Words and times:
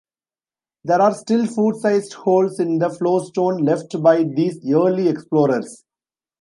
There 0.83 0.99
are 0.99 1.13
still 1.13 1.45
foot-sized 1.45 2.13
holes 2.13 2.59
in 2.59 2.79
the 2.79 2.89
flowstone 2.89 3.57
left 3.63 4.01
by 4.01 4.23
these 4.23 4.57
early 4.67 5.07
explorers. 5.07 5.83